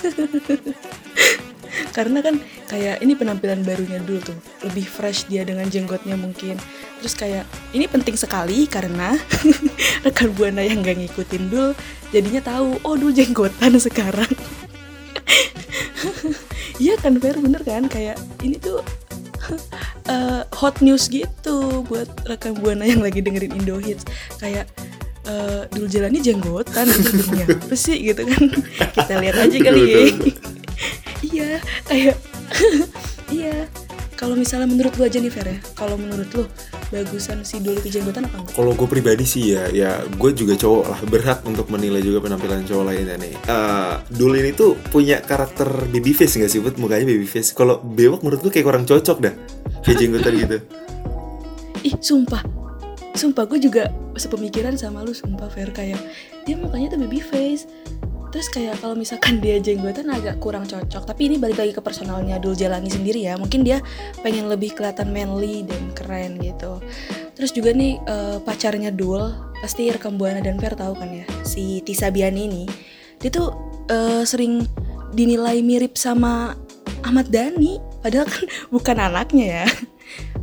Karena 1.96 2.24
kan 2.24 2.40
kayak 2.68 3.04
ini 3.04 3.16
penampilan 3.16 3.64
barunya 3.64 4.00
dulu 4.04 4.20
tuh 4.20 4.38
lebih 4.64 4.88
fresh 4.88 5.28
dia 5.32 5.48
dengan 5.48 5.68
jenggotnya 5.68 6.20
mungkin. 6.20 6.60
Terus 7.00 7.16
kayak 7.16 7.48
ini 7.72 7.88
penting 7.88 8.20
sekali 8.20 8.68
karena 8.68 9.16
rekan 10.06 10.32
buana 10.36 10.64
yang 10.64 10.84
gak 10.84 11.00
ngikutin 11.00 11.44
dul 11.48 11.72
jadinya 12.12 12.44
tahu 12.44 12.76
oh 12.84 12.96
dul 13.00 13.16
jenggotan 13.16 13.80
sekarang 13.80 14.28
kan 17.02 17.18
Fer? 17.18 17.36
Bener 17.42 17.62
kan? 17.66 17.90
Kayak 17.90 18.22
ini 18.46 18.62
tuh 18.62 18.80
eh, 20.14 20.42
hot 20.54 20.80
news 20.86 21.10
gitu 21.10 21.84
buat 21.90 22.08
rekan 22.30 22.56
buana 22.62 22.86
yang 22.86 23.02
lagi 23.02 23.20
dengerin 23.20 23.58
Indo 23.58 23.82
Hits. 23.82 24.06
Kayak 24.38 24.70
eh, 25.26 25.66
dul 25.74 25.90
jalannya 25.90 26.22
jenggotan 26.22 26.88
gitu 26.88 27.26
dunia 27.26 27.46
apa 27.50 27.76
sih? 27.76 27.98
gitu 28.00 28.22
kan. 28.26 28.44
Kita 28.96 29.14
lihat 29.18 29.36
aja 29.42 29.58
kali. 29.58 29.82
Ya 29.82 30.02
iya 31.32 31.50
kayak 31.90 32.16
iya. 33.30 33.58
Kalau 34.18 34.38
misalnya 34.38 34.70
menurut 34.70 34.94
lu 35.02 35.04
aja 35.10 35.18
nih 35.18 35.34
Fer 35.34 35.48
ya. 35.50 35.58
Kalau 35.74 35.98
menurut 35.98 36.30
lu 36.38 36.46
bagusan 36.92 37.48
si 37.48 37.64
Dul 37.64 37.80
itu 37.80 38.00
jenggotan 38.00 38.28
apa 38.28 38.44
enggak? 38.44 38.54
Kalau 38.54 38.72
gue 38.76 38.88
pribadi 38.88 39.24
sih 39.24 39.56
ya, 39.56 39.72
ya 39.72 40.04
gue 40.06 40.32
juga 40.36 40.60
cowok 40.60 40.86
lah 40.92 41.00
berhak 41.08 41.40
untuk 41.48 41.72
menilai 41.72 42.04
juga 42.04 42.20
penampilan 42.22 42.68
cowok 42.68 42.84
lainnya 42.84 43.16
nih. 43.18 43.34
Eh, 43.48 43.94
Dul 44.12 44.38
ini 44.38 44.52
tuh 44.52 44.76
punya 44.92 45.24
karakter 45.24 45.88
baby 45.88 46.12
face 46.12 46.36
nggak 46.36 46.52
sih? 46.52 46.60
Buat 46.60 46.76
mukanya 46.78 47.08
baby 47.08 47.26
face. 47.26 47.56
Kalau 47.56 47.80
bewok 47.80 48.22
menurut 48.28 48.44
gue 48.44 48.52
kayak 48.52 48.68
kurang 48.68 48.84
cocok 48.84 49.18
dah, 49.24 49.34
kayak 49.88 49.98
jenggotan 49.98 50.36
gitu. 50.36 50.58
ih 51.88 51.98
sumpah 51.98 52.46
sumpah 53.18 53.44
gue 53.50 53.60
juga 53.60 53.90
sepemikiran 54.16 54.78
sama 54.78 55.04
lu 55.04 55.12
sumpah 55.12 55.50
Fer 55.52 55.74
kayak 55.74 56.00
dia 56.46 56.56
mukanya 56.56 56.94
tuh 56.96 57.00
baby 57.02 57.20
face 57.20 57.68
terus 58.32 58.48
kayak 58.48 58.80
kalau 58.80 58.96
misalkan 58.96 59.44
dia 59.44 59.60
jenggotan 59.60 60.08
agak 60.08 60.40
kurang 60.40 60.64
cocok. 60.64 61.04
Tapi 61.04 61.22
ini 61.28 61.36
balik 61.38 61.60
lagi 61.60 61.76
ke 61.76 61.84
personalnya 61.84 62.40
Dul 62.40 62.56
Jalani 62.56 62.88
sendiri 62.88 63.28
ya. 63.28 63.36
Mungkin 63.36 63.68
dia 63.68 63.84
pengen 64.24 64.48
lebih 64.48 64.74
kelihatan 64.74 65.12
manly 65.12 65.68
dan 65.68 65.92
keren 65.92 66.40
gitu. 66.40 66.80
Terus 67.36 67.52
juga 67.52 67.76
nih 67.76 68.00
eh, 68.00 68.38
pacarnya 68.42 68.90
Dul 68.90 69.36
pasti 69.60 69.92
rekam 69.92 70.16
Buana 70.16 70.40
dan 70.40 70.58
Fer 70.58 70.74
tahu 70.74 70.96
kan 70.96 71.12
ya? 71.12 71.28
Si 71.44 71.84
Tisa 71.84 72.10
Biani 72.10 72.42
ini. 72.48 72.64
Dia 73.20 73.30
tuh 73.30 73.52
eh, 73.92 74.24
sering 74.24 74.64
dinilai 75.12 75.60
mirip 75.60 76.00
sama 76.00 76.56
Ahmad 77.04 77.28
Dhani. 77.30 77.78
Padahal 78.00 78.26
kan 78.26 78.44
bukan 78.74 78.98
anaknya 78.98 79.46
ya. 79.62 79.66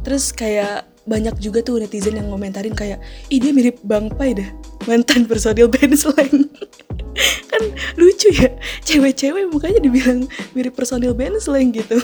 Terus 0.05 0.31
kayak 0.37 0.89
banyak 1.09 1.41
juga 1.41 1.65
tuh 1.65 1.81
netizen 1.81 2.21
yang 2.21 2.29
ngomentarin 2.29 2.77
kayak 2.77 3.01
ih 3.33 3.41
dia 3.41 3.51
mirip 3.51 3.81
Bang 3.81 4.13
Pai 4.13 4.37
dah 4.37 4.49
mantan 4.85 5.25
personil 5.25 5.67
band 5.73 5.97
slang 5.97 6.53
kan 7.51 7.63
lucu 7.99 8.31
ya 8.31 8.51
cewek-cewek 8.87 9.51
mukanya 9.51 9.81
dibilang 9.83 10.27
mirip 10.55 10.75
personil 10.75 11.13
band 11.13 11.39
slang 11.43 11.75
gitu. 11.75 11.99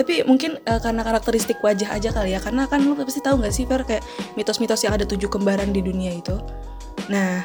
Tapi 0.00 0.24
mungkin 0.24 0.56
eh, 0.64 0.80
karena 0.80 1.04
karakteristik 1.04 1.60
wajah 1.60 1.92
aja 1.92 2.08
kali 2.08 2.32
ya 2.32 2.40
karena 2.40 2.64
kan 2.64 2.80
lu 2.80 2.96
pasti 2.96 3.20
tahu 3.20 3.42
nggak 3.42 3.52
sih 3.52 3.68
Fer 3.68 3.84
kayak 3.84 4.00
mitos-mitos 4.32 4.80
yang 4.80 4.96
ada 4.96 5.04
tujuh 5.04 5.28
kembaran 5.28 5.74
di 5.74 5.84
dunia 5.84 6.16
itu. 6.16 6.40
Nah 7.12 7.44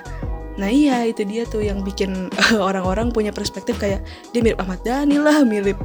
nah 0.56 0.72
iya 0.72 1.04
itu 1.04 1.28
dia 1.28 1.44
tuh 1.44 1.68
yang 1.68 1.84
bikin 1.84 2.32
eh, 2.32 2.56
orang-orang 2.56 3.12
punya 3.12 3.36
perspektif 3.36 3.76
kayak 3.76 4.00
dia 4.32 4.40
mirip 4.40 4.56
Ahmad 4.64 4.80
Dhani 4.88 5.20
lah 5.20 5.44
mirip 5.44 5.76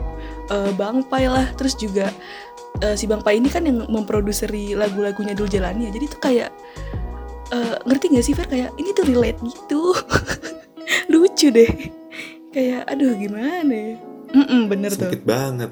eh, 0.53 0.71
Bang 0.79 1.03
Pai 1.11 1.27
lah. 1.27 1.51
Terus 1.59 1.75
juga 1.75 2.15
eh, 2.79 2.95
si 2.95 3.11
Bang 3.11 3.27
Pai 3.27 3.43
ini 3.43 3.51
kan 3.51 3.67
yang 3.67 3.91
memproduseri 3.91 4.79
lagu-lagunya 4.79 5.35
Dul 5.35 5.51
ya. 5.51 5.75
Jadi 5.75 6.07
tuh 6.07 6.21
kayak 6.23 6.55
eh, 7.51 7.77
ngerti 7.83 8.15
gak 8.15 8.25
sih 8.25 8.35
Fer? 8.37 8.47
Kayak 8.47 8.71
ini 8.79 8.91
tuh 8.95 9.05
relate 9.11 9.41
gitu 9.43 9.83
lucu 11.07 11.49
deh 11.49 11.71
kayak 12.51 12.87
aduh 12.87 13.15
gimana 13.15 13.71
ya 13.71 13.95
Mm-mm, 14.31 14.67
bener 14.67 14.91
tuh 14.91 15.11
Sempit 15.11 15.23
banget, 15.23 15.71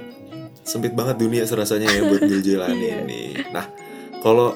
sempit 0.60 0.90
banget 0.90 1.16
dunia 1.16 1.42
serasanya 1.42 1.86
ya 1.88 2.02
buat 2.02 2.26
Dul 2.28 2.42
Jalani 2.42 2.74
Iya. 2.82 2.96
ini. 3.00 3.22
Nah, 3.48 3.70
kalau 4.18 4.50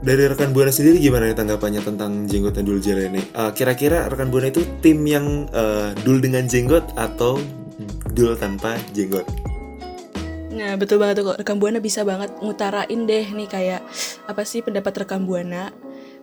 dari 0.00 0.24
rekan 0.24 0.50
buana 0.50 0.70
sendiri 0.70 0.96
gimana 0.96 1.26
nih 1.26 1.34
tanggapannya 1.34 1.82
tentang 1.82 2.24
jenggotan 2.24 2.62
Dul 2.62 2.78
Jalani? 2.78 3.18
Eh, 3.18 3.50
Kira-kira 3.50 4.06
rekan 4.06 4.30
buana 4.30 4.46
itu 4.46 4.62
tim 4.78 5.02
yang 5.02 5.26
eh, 5.50 5.90
Dul 6.00 6.22
dengan 6.22 6.46
jenggot 6.46 6.94
atau 6.94 7.42
Dul 8.08 8.38
tanpa 8.38 8.78
jenggot? 8.90 9.26
Nah 10.50 10.74
betul 10.74 10.98
banget 10.98 11.18
tuh 11.18 11.30
kok 11.30 11.38
rekam 11.38 11.58
buana 11.58 11.78
bisa 11.78 12.02
banget 12.02 12.30
ngutarain 12.38 13.00
deh 13.02 13.26
nih 13.26 13.48
kayak 13.48 13.82
apa 14.24 14.42
sih 14.42 14.60
pendapat 14.60 15.02
rekam 15.02 15.26
buana 15.26 15.74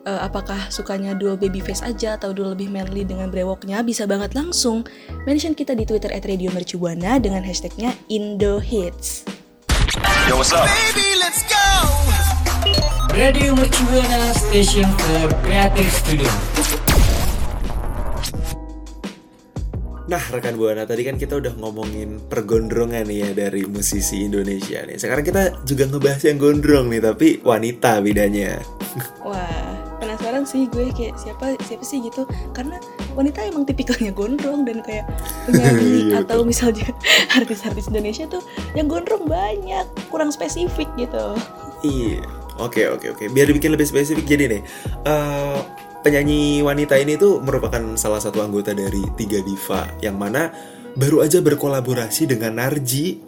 Eh, 0.08 0.22
apakah 0.24 0.72
sukanya 0.72 1.12
dual 1.12 1.36
baby 1.36 1.60
face 1.60 1.84
aja 1.84 2.16
atau 2.16 2.32
dual 2.32 2.56
lebih 2.56 2.72
manly 2.72 3.04
dengan 3.04 3.28
brewoknya 3.28 3.84
bisa 3.84 4.08
banget 4.08 4.32
langsung 4.40 4.88
mention 5.28 5.52
kita 5.52 5.76
di 5.76 5.84
Twitter 5.84 6.08
at 6.16 6.24
Radio 6.24 6.48
Mercubuana 6.56 7.20
dengan 7.20 7.44
hashtagnya 7.44 7.92
IndoHits. 8.08 9.28
Yo, 10.32 10.40
what's 10.40 10.56
up? 10.56 10.64
Radio 13.12 13.52
Mercubuana 13.52 14.32
Station 14.32 14.88
for 14.96 15.28
Creative 15.44 15.92
Studio. 15.92 16.32
Nah, 20.08 20.24
rekan 20.32 20.56
Buana, 20.56 20.88
tadi 20.88 21.04
kan 21.04 21.20
kita 21.20 21.36
udah 21.36 21.52
ngomongin 21.60 22.24
pergondrongan 22.32 23.12
nih 23.12 23.28
ya 23.28 23.30
dari 23.36 23.68
musisi 23.68 24.24
Indonesia 24.24 24.88
nih. 24.88 24.96
Sekarang 24.96 25.28
kita 25.28 25.68
juga 25.68 25.84
ngebahas 25.92 26.24
yang 26.32 26.40
gondrong 26.40 26.88
nih, 26.96 27.04
tapi 27.04 27.44
wanita 27.44 28.00
bedanya. 28.00 28.64
Wah 29.20 29.87
penasaran 30.28 30.44
sih 30.44 30.68
gue 30.68 30.92
kayak 30.92 31.16
siapa 31.16 31.56
siapa 31.64 31.88
sih 31.88 32.04
gitu 32.04 32.28
karena 32.52 32.76
wanita 33.16 33.48
emang 33.48 33.64
tipikalnya 33.64 34.12
gondrong 34.12 34.68
dan 34.68 34.84
kayak 34.84 35.08
penyanyi 35.48 35.88
Iya, 36.12 36.28
atau 36.28 36.44
misalnya 36.44 36.92
artis-artis 37.40 37.88
Indonesia 37.88 38.28
tuh 38.28 38.44
yang 38.76 38.92
gondrong 38.92 39.24
banyak 39.24 39.88
kurang 40.12 40.36
spesifik 40.36 40.92
gitu. 41.00 41.32
Iya. 41.80 42.28
Oke, 42.60 42.92
oke, 42.92 43.16
oke. 43.16 43.24
Biar 43.32 43.48
dibikin 43.48 43.72
lebih 43.72 43.88
spesifik 43.88 44.28
jadi 44.28 44.52
nih. 44.52 44.62
eh, 45.08 45.60
penyanyi 46.04 46.60
wanita 46.60 47.00
ini 47.00 47.16
tuh 47.16 47.40
merupakan 47.40 47.96
salah 47.96 48.20
satu 48.20 48.44
anggota 48.44 48.76
dari 48.76 49.08
tiga 49.16 49.40
diva 49.40 49.88
yang 50.04 50.20
mana 50.20 50.52
baru 51.00 51.24
aja 51.24 51.40
berkolaborasi 51.40 52.28
dengan 52.36 52.60
Narji. 52.60 53.24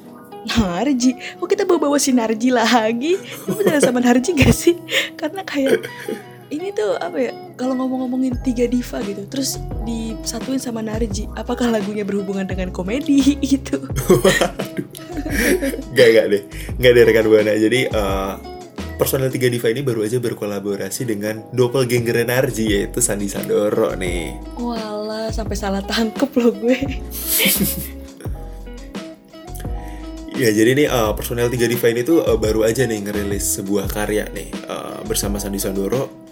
Narji, 0.51 1.15
kok 1.15 1.48
kita 1.48 1.63
bawa-bawa 1.63 1.96
si 1.96 2.12
Narji 2.12 2.51
lagi? 2.51 3.15
Lu 3.48 3.56
beneran 3.56 3.79
sama 3.79 4.03
Narji 4.03 4.36
gak 4.36 4.51
sih? 4.51 4.75
Karena 5.15 5.48
kayak 5.48 5.88
ini 6.50 6.74
tuh 6.74 6.98
apa 6.98 7.18
ya? 7.18 7.32
Kalau 7.56 7.77
ngomong-ngomongin 7.77 8.41
tiga 8.41 8.65
diva 8.65 9.00
gitu, 9.06 9.24
terus 9.29 9.62
disatuin 9.86 10.58
sama 10.58 10.82
Narji, 10.82 11.29
apakah 11.38 11.70
lagunya 11.70 12.01
berhubungan 12.01 12.50
dengan 12.50 12.74
komedi 12.74 13.38
gitu? 13.53 13.86
Gak, 15.94 16.08
gak 16.13 16.25
deh. 16.34 16.44
Gak 16.82 16.91
ada 16.94 17.01
rekan 17.06 17.25
Buana. 17.29 17.53
Jadi 17.53 17.89
eh, 17.89 18.34
personel 18.98 19.29
tiga 19.29 19.48
diva 19.48 19.70
ini 19.70 19.82
baru 19.86 20.03
aja 20.03 20.18
berkolaborasi 20.18 21.06
dengan 21.06 21.46
doppelganger 21.53 22.25
Narji 22.25 22.65
yaitu 22.74 23.00
Sandi 23.00 23.29
Sandoro 23.29 23.94
nih. 23.94 24.38
Walah, 24.58 25.29
sampai 25.29 25.56
salah 25.56 25.86
tangkep 25.86 26.32
loh 26.36 26.51
gue. 26.51 26.77
Ya 30.39 30.56
jadi 30.56 30.72
nih 30.72 30.88
eh, 30.88 31.12
personel 31.20 31.51
tiga 31.51 31.68
diva 31.68 31.91
ini 31.91 32.08
tuh 32.08 32.24
eh, 32.24 32.39
baru 32.39 32.63
aja 32.63 32.88
nih 32.88 33.03
ngerilis 33.03 33.60
sebuah 33.60 33.91
karya 33.91 34.24
nih 34.32 34.48
eh, 34.48 35.00
bersama 35.03 35.36
Sandi 35.36 35.60
Sandoro 35.60 36.29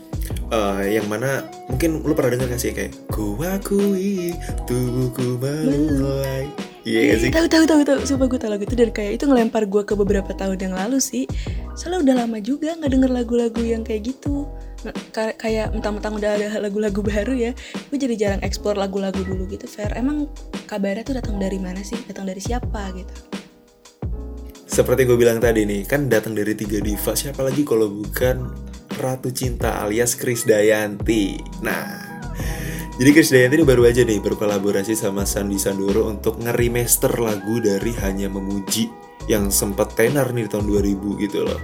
eh, 0.51 0.97
yang 0.97 1.07
mana 1.11 1.43
mungkin 1.67 2.03
lu 2.03 2.13
pernah 2.15 2.35
dengar 2.35 2.55
gak 2.55 2.61
sih 2.61 2.71
kayak 2.71 2.93
ku 3.11 3.35
akui 3.43 4.31
tubuhku 4.69 5.39
mulai 5.39 6.47
iya 6.87 7.13
gak 7.13 7.19
sih 7.19 7.29
Tahu 7.35 7.47
tahu 7.51 7.63
tahu 7.67 7.81
tahu, 7.83 7.99
sumpah 8.07 8.27
gue 8.31 8.39
tahu 8.39 8.51
lagu 8.55 8.63
itu 8.63 8.75
dan 8.79 8.89
kayak 8.95 9.19
itu 9.19 9.23
ngelempar 9.27 9.67
gue 9.67 9.83
ke 9.83 9.93
beberapa 9.93 10.31
tahun 10.31 10.55
yang 10.55 10.73
lalu 10.73 11.03
sih. 11.03 11.27
Soalnya 11.75 11.99
udah 12.07 12.15
lama 12.23 12.39
juga 12.39 12.79
nggak 12.79 12.91
denger 12.95 13.11
lagu-lagu 13.11 13.59
yang 13.59 13.83
kayak 13.83 14.15
gitu. 14.15 14.47
Ka- 15.11 15.35
kayak 15.35 15.75
mentang-mentang 15.75 16.15
udah 16.15 16.31
ada 16.39 16.47
lagu-lagu 16.63 17.03
baru 17.03 17.35
ya, 17.35 17.51
gue 17.91 17.97
jadi 17.99 18.15
jarang 18.15 18.41
eksplor 18.41 18.79
lagu-lagu 18.79 19.19
dulu 19.19 19.43
gitu. 19.51 19.67
Fair, 19.67 19.91
emang 19.99 20.31
kabarnya 20.63 21.03
tuh 21.03 21.15
datang 21.19 21.35
dari 21.35 21.59
mana 21.59 21.83
sih? 21.83 21.99
Datang 22.07 22.23
dari 22.23 22.39
siapa 22.39 22.95
gitu? 22.95 23.37
seperti 24.67 25.09
gue 25.09 25.17
bilang 25.17 25.41
tadi 25.41 25.65
nih 25.65 25.89
kan 25.89 26.05
datang 26.05 26.37
dari 26.37 26.53
tiga 26.53 26.77
diva 26.77 27.17
siapa 27.17 27.41
lagi 27.41 27.65
kalau 27.65 27.89
bukan 27.89 28.45
Ratu 28.97 29.29
Cinta 29.29 29.79
alias 29.85 30.17
Chris 30.17 30.43
Dayanti 30.43 31.37
nah 31.61 32.07
jadi 32.97 33.13
Chris 33.13 33.29
Dayanti 33.29 33.61
ini 33.61 33.65
baru 33.69 33.85
aja 33.85 34.01
nih 34.01 34.17
berkolaborasi 34.17 34.97
sama 34.97 35.21
Sandi 35.21 35.61
Sandoro 35.61 36.09
untuk 36.09 36.41
nge-remaster 36.41 37.13
lagu 37.21 37.61
dari 37.61 37.93
Hanya 38.01 38.25
Memuji 38.25 38.89
yang 39.29 39.53
sempat 39.53 39.93
tenar 39.93 40.33
nih 40.33 40.47
di 40.47 40.49
tahun 40.49 40.65
2000 40.65 41.23
gitu 41.29 41.45
loh. 41.45 41.61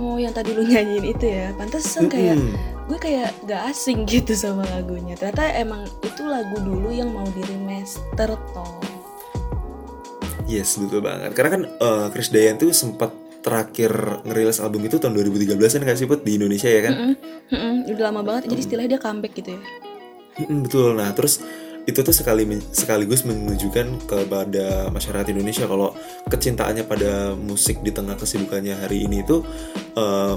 Oh, 0.00 0.16
yang 0.16 0.32
tadi 0.32 0.56
lu 0.56 0.64
nyanyiin 0.64 1.12
itu 1.12 1.28
ya. 1.28 1.52
Pantesan 1.60 2.08
kayak 2.08 2.40
Mm-mm. 2.40 2.56
gue 2.88 2.98
kayak 3.00 3.36
gak 3.44 3.68
asing 3.68 4.08
gitu 4.08 4.32
sama 4.32 4.64
lagunya. 4.72 5.12
Ternyata 5.12 5.44
emang 5.60 5.84
itu 6.00 6.24
lagu 6.24 6.56
dulu 6.56 6.88
yang 6.88 7.12
mau 7.12 7.28
di 7.36 7.44
remaster 7.44 8.32
toh. 8.56 8.80
Yes, 10.48 10.80
betul 10.80 11.04
banget. 11.04 11.36
Karena 11.36 11.50
kan 11.52 11.62
eh, 11.68 12.06
Chris 12.16 12.32
Dayanti 12.32 12.64
tuh 12.64 12.72
sempat 12.72 13.12
terakhir 13.46 13.92
ngerilis 14.26 14.58
album 14.58 14.90
itu 14.90 14.98
tahun 14.98 15.14
2013 15.14 15.54
kan 15.54 15.82
kan 15.86 15.94
sih 15.94 16.10
Put 16.10 16.26
di 16.26 16.34
Indonesia 16.34 16.66
ya 16.66 16.90
kan? 16.90 16.92
Mm-mm, 16.98 17.14
mm-mm, 17.54 17.74
udah 17.94 18.04
lama 18.10 18.20
banget. 18.26 18.50
Jadi 18.50 18.60
istilahnya 18.66 18.90
dia 18.98 19.00
comeback 19.00 19.32
gitu 19.38 19.54
ya. 19.54 19.60
Mm-mm, 20.42 20.66
betul. 20.66 20.98
Nah, 20.98 21.14
terus 21.14 21.38
itu 21.86 22.02
tuh 22.02 22.10
sekali 22.10 22.42
sekaligus 22.74 23.22
menunjukkan 23.22 24.10
kepada 24.10 24.90
masyarakat 24.90 25.30
Indonesia 25.30 25.70
kalau 25.70 25.94
kecintaannya 26.26 26.82
pada 26.82 27.38
musik 27.38 27.78
di 27.86 27.94
tengah 27.94 28.18
kesibukannya 28.18 28.74
hari 28.74 29.06
ini 29.06 29.22
itu 29.22 29.46
eh, 29.94 30.34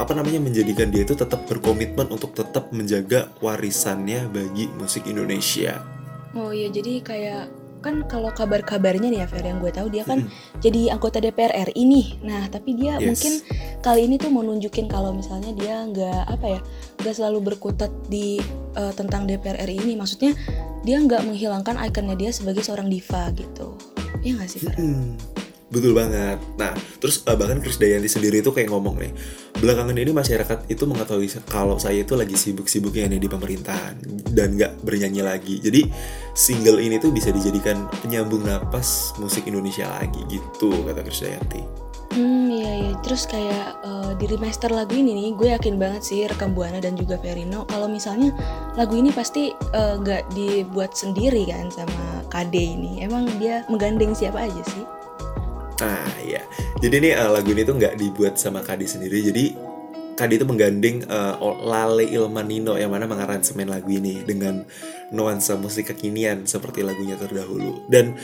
apa 0.00 0.12
namanya 0.16 0.40
menjadikan 0.40 0.88
dia 0.88 1.04
itu 1.04 1.12
tetap 1.12 1.44
berkomitmen 1.44 2.08
untuk 2.08 2.32
tetap 2.32 2.72
menjaga 2.72 3.28
warisannya 3.44 4.32
bagi 4.32 4.72
musik 4.80 5.04
Indonesia. 5.04 5.84
Oh 6.32 6.52
iya, 6.52 6.72
jadi 6.72 7.04
kayak 7.04 7.65
kan 7.86 8.02
kalau 8.10 8.34
kabar-kabarnya 8.34 9.06
nih 9.06 9.22
ya 9.22 9.26
Fer 9.30 9.46
yang 9.46 9.62
gue 9.62 9.70
tahu 9.70 9.86
dia 9.86 10.02
kan 10.02 10.26
jadi 10.58 10.90
anggota 10.90 11.22
DPR 11.22 11.70
RI 11.70 11.82
nih. 11.86 12.06
Nah 12.26 12.50
tapi 12.50 12.74
dia 12.74 12.98
Yes. 12.98 13.06
mungkin 13.06 13.32
kali 13.78 14.10
ini 14.10 14.18
tuh 14.18 14.34
mau 14.34 14.42
nunjukin 14.42 14.90
kalau 14.90 15.14
misalnya 15.14 15.54
dia 15.54 15.86
nggak 15.86 16.22
apa 16.26 16.46
ya 16.58 16.60
nggak 16.98 17.14
selalu 17.14 17.54
berkutat 17.54 17.94
di 18.10 18.42
eh, 18.74 18.92
tentang 18.98 19.30
DPR 19.30 19.62
RI 19.62 19.78
ini. 19.78 19.94
Maksudnya 19.94 20.34
dia 20.82 20.98
nggak 20.98 21.22
menghilangkan 21.22 21.78
ikonnya 21.86 22.18
dia 22.18 22.30
sebagai 22.34 22.66
seorang 22.66 22.90
diva 22.90 23.30
gitu. 23.38 23.78
Iya 24.26 24.42
nggak 24.42 24.50
sih 24.50 24.60
Fer? 24.66 24.74
Hmm, 24.74 25.14
betul 25.66 25.92
banget. 25.98 26.38
Nah, 26.54 26.72
terus 27.02 27.26
eh, 27.26 27.34
bahkan 27.34 27.58
Chris 27.58 27.78
Dayanti 27.78 28.06
sendiri 28.06 28.38
itu 28.38 28.54
kayak 28.54 28.70
ngomong 28.70 29.02
nih, 29.02 29.12
belakangan 29.58 29.96
ini 29.98 30.12
masyarakat 30.14 30.58
itu 30.70 30.84
mengetahui 30.86 31.28
kalau 31.50 31.76
saya 31.76 32.06
itu 32.06 32.14
lagi 32.14 32.38
sibuk-sibuknya 32.38 33.10
nih 33.10 33.20
di 33.20 33.28
pemerintahan 33.30 33.94
dan 34.30 34.54
nggak 34.54 34.86
bernyanyi 34.86 35.22
lagi. 35.26 35.58
Jadi 35.58 35.90
single 36.38 36.78
ini 36.78 37.02
tuh 37.02 37.10
bisa 37.10 37.34
dijadikan 37.34 37.90
penyambung 38.02 38.46
napas 38.46 39.16
musik 39.18 39.46
Indonesia 39.50 39.90
lagi 39.90 40.22
gitu 40.30 40.70
kata 40.86 41.02
Chris 41.02 41.26
Dayanti. 41.26 41.86
Hmm 42.14 42.48
iya 42.48 42.72
iya 42.80 42.94
terus 43.02 43.26
kayak 43.26 43.82
eh, 43.82 44.12
di 44.16 44.24
remaster 44.30 44.70
lagu 44.72 44.94
ini 44.96 45.12
nih 45.12 45.28
gue 45.36 45.48
yakin 45.52 45.76
banget 45.76 46.02
sih 46.06 46.24
rekam 46.24 46.54
buana 46.56 46.80
dan 46.80 46.96
juga 46.96 47.20
Verino 47.20 47.68
kalau 47.68 47.90
misalnya 47.90 48.32
lagu 48.78 48.96
ini 48.96 49.12
pasti 49.12 49.52
eh, 49.52 49.94
nggak 49.98 50.32
dibuat 50.32 50.94
sendiri 50.96 51.44
kan 51.50 51.68
sama 51.68 52.24
KD 52.32 52.54
ini 52.56 53.04
emang 53.04 53.28
dia 53.36 53.66
menggandeng 53.68 54.14
siapa 54.16 54.46
aja 54.46 54.62
sih? 54.64 54.95
Nah, 55.76 56.08
ya. 56.24 56.42
Jadi 56.80 56.96
nih 57.04 57.12
eh, 57.16 57.30
lagu 57.30 57.48
ini 57.52 57.62
tuh 57.64 57.76
nggak 57.76 57.94
dibuat 58.00 58.40
sama 58.40 58.64
Kadi 58.64 58.88
sendiri. 58.88 59.20
Jadi 59.20 59.44
Kadi 60.16 60.40
itu 60.40 60.48
menggandeng 60.48 61.04
eh, 61.04 61.34
Lale 61.60 62.08
Ilmanino 62.08 62.80
yang 62.80 62.88
mana 62.88 63.04
mengaransemen 63.04 63.68
lagu 63.68 63.92
ini 63.92 64.24
dengan 64.24 64.64
nuansa 65.12 65.60
musik 65.60 65.92
kekinian 65.92 66.48
seperti 66.48 66.80
lagunya 66.80 67.20
terdahulu. 67.20 67.84
Dan 67.92 68.16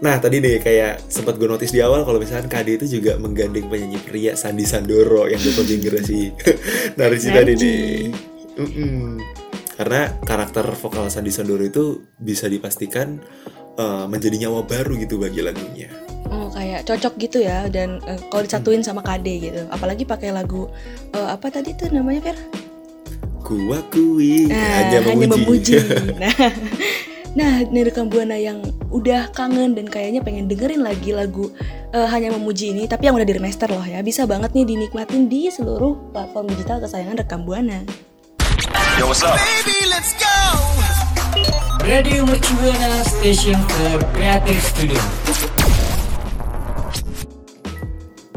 nah 0.00 0.16
tadi 0.16 0.40
nih 0.40 0.64
kayak 0.64 1.12
sempat 1.12 1.36
gue 1.36 1.44
notice 1.44 1.76
di 1.76 1.84
awal 1.84 2.02
kalau 2.02 2.18
misalkan 2.18 2.50
Kadi 2.50 2.82
itu 2.82 2.98
juga 2.98 3.14
menggandeng 3.14 3.70
penyanyi 3.70 4.02
pria 4.02 4.32
Sandi 4.34 4.66
Sandoro 4.66 5.30
yang 5.30 5.38
betul 5.38 5.70
generasi 5.70 6.34
Narji 6.98 7.28
tadi 7.30 7.52
nih. 7.54 7.86
Mm-mm. 8.58 9.22
Karena 9.78 10.10
karakter 10.26 10.66
vokal 10.74 11.06
Sandi 11.14 11.30
Sandoro 11.30 11.62
itu 11.62 12.10
bisa 12.18 12.50
dipastikan 12.50 13.22
eh, 13.78 14.04
menjadi 14.10 14.34
nyawa 14.34 14.66
baru 14.66 14.98
gitu 14.98 15.22
bagi 15.22 15.46
lagunya. 15.46 16.09
Kayak 16.70 16.86
cocok 16.86 17.14
gitu 17.18 17.38
ya 17.42 17.66
dan 17.66 17.98
eh, 18.06 18.14
kalau 18.30 18.46
disatuin 18.46 18.78
sama 18.78 19.02
KD 19.02 19.26
gitu 19.42 19.62
apalagi 19.74 20.06
pakai 20.06 20.30
lagu 20.30 20.70
eh, 21.10 21.28
apa 21.34 21.50
tadi 21.50 21.74
tuh 21.74 21.90
namanya 21.90 22.30
Fer? 22.30 22.38
Kuakui 23.42 24.46
Nah, 24.46 25.02
hanya 25.02 25.26
memuji. 25.34 25.82
nah, 26.22 26.30
nah 27.34 27.52
nih 27.66 27.90
rekam 27.90 28.06
buana 28.06 28.38
yang 28.38 28.62
udah 28.94 29.34
kangen 29.34 29.74
dan 29.74 29.90
kayaknya 29.90 30.22
pengen 30.22 30.46
dengerin 30.46 30.86
lagi 30.86 31.10
lagu 31.10 31.50
eh, 31.90 32.06
hanya 32.06 32.30
memuji 32.38 32.70
ini, 32.70 32.86
tapi 32.86 33.10
yang 33.10 33.18
udah 33.18 33.26
di 33.26 33.34
remaster 33.34 33.66
loh 33.66 33.82
ya, 33.82 33.98
bisa 34.06 34.22
banget 34.22 34.54
nih 34.54 34.70
dinikmatin 34.70 35.26
di 35.26 35.50
seluruh 35.50 36.14
platform 36.14 36.54
digital 36.54 36.78
kesayangan 36.78 37.18
rekam 37.18 37.42
buana. 37.42 37.82
Yo, 38.94 39.10
what's 39.10 39.26
up? 39.26 39.34
Radio 41.82 42.22
Mercubuana 42.22 43.02
Station 43.02 43.58
for 43.66 43.98
Creative 44.14 44.62
Studio. 44.62 45.59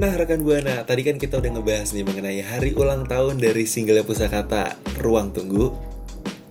Nah 0.03 0.19
rekan 0.19 0.43
Buana, 0.43 0.83
tadi 0.83 0.99
kan 1.07 1.15
kita 1.15 1.39
udah 1.39 1.55
ngebahas 1.55 1.95
nih 1.95 2.03
mengenai 2.03 2.43
hari 2.43 2.75
ulang 2.75 3.07
tahun 3.07 3.39
dari 3.39 3.63
single 3.63 4.03
Pusakata 4.03 4.75
Ruang 4.99 5.31
Tunggu. 5.31 5.71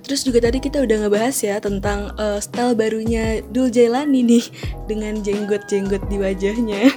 Terus 0.08 0.24
juga 0.24 0.48
tadi 0.48 0.56
kita 0.56 0.80
udah 0.80 1.04
ngebahas 1.04 1.36
ya 1.36 1.60
tentang 1.60 2.16
eh, 2.16 2.40
style 2.40 2.72
barunya 2.72 3.44
Dul 3.52 3.68
Jailani 3.68 4.24
nih 4.24 4.44
dengan 4.88 5.20
jenggot-jenggot 5.20 6.08
di 6.08 6.16
wajahnya. 6.16 6.82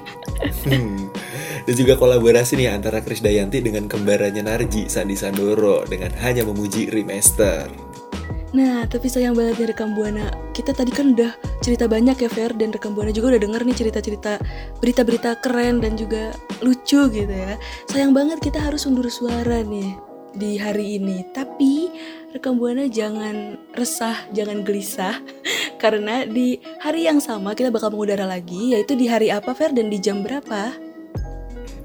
Hmm. 0.65 1.09
Dan 1.65 1.73
juga 1.77 1.97
kolaborasi 1.97 2.57
nih 2.57 2.73
antara 2.73 3.01
Chris 3.01 3.21
Dayanti 3.21 3.61
dengan 3.61 3.85
kembarannya 3.85 4.45
Narji, 4.45 4.89
Sandi 4.89 5.13
Sandoro 5.13 5.85
dengan 5.85 6.09
Hanya 6.21 6.41
Memuji 6.45 6.89
Remaster. 6.89 7.84
Nah, 8.55 8.87
tapi 8.87 9.11
sayang 9.11 9.35
banget 9.35 9.59
nih 9.59 9.67
rekam 9.75 9.91
buana. 9.91 10.31
Kita 10.55 10.71
tadi 10.71 10.87
kan 10.87 11.11
udah 11.11 11.35
cerita 11.59 11.91
banyak 11.91 12.15
ya 12.15 12.31
Fer 12.31 12.55
dan 12.55 12.71
rekam 12.71 12.95
buana 12.95 13.11
juga 13.11 13.35
udah 13.35 13.41
denger 13.43 13.61
nih 13.67 13.75
cerita-cerita 13.75 14.39
berita-berita 14.79 15.43
keren 15.43 15.83
dan 15.83 15.99
juga 15.99 16.31
lucu 16.63 17.11
gitu 17.11 17.35
ya. 17.35 17.59
Sayang 17.91 18.15
banget 18.15 18.39
kita 18.39 18.63
harus 18.63 18.87
undur 18.87 19.11
suara 19.11 19.59
nih 19.59 19.99
di 20.39 20.55
hari 20.55 20.95
ini. 20.95 21.27
Tapi 21.35 21.91
rekam 22.31 22.55
buana 22.55 22.87
jangan 22.87 23.59
resah, 23.75 24.23
jangan 24.31 24.63
gelisah 24.63 25.19
karena 25.83 26.23
di 26.23 26.55
hari 26.79 27.11
yang 27.11 27.19
sama 27.19 27.59
kita 27.59 27.75
bakal 27.75 27.91
mengudara 27.91 28.23
lagi 28.23 28.71
yaitu 28.71 28.95
di 28.95 29.11
hari 29.11 29.35
apa 29.35 29.51
Fer 29.51 29.75
dan 29.75 29.91
di 29.91 29.99
jam 29.99 30.23
berapa? 30.23 30.84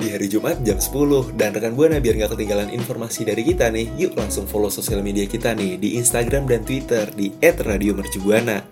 Di 0.01 0.17
hari 0.17 0.33
Jumat 0.33 0.65
jam 0.65 0.81
10 0.81 1.37
Dan 1.37 1.53
rekan 1.53 1.77
Buana 1.77 2.01
biar 2.01 2.17
nggak 2.17 2.33
ketinggalan 2.33 2.73
informasi 2.73 3.29
dari 3.29 3.45
kita 3.45 3.69
nih 3.69 3.85
Yuk 4.01 4.17
langsung 4.17 4.49
follow 4.49 4.73
sosial 4.73 5.05
media 5.05 5.29
kita 5.29 5.53
nih 5.53 5.77
Di 5.77 6.01
Instagram 6.01 6.49
dan 6.49 6.65
Twitter 6.65 7.05
Di 7.13 7.29
@radiomercubuana 7.45 8.65